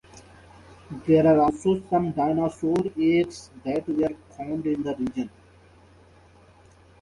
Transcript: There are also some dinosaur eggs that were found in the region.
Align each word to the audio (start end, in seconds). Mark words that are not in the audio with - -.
There 1.05 1.27
are 1.27 1.41
also 1.41 1.79
some 1.87 2.11
dinosaur 2.11 2.75
eggs 2.99 3.51
that 3.63 3.87
were 3.87 4.09
found 4.35 4.65
in 4.65 4.81
the 4.81 4.95
region. 4.95 5.29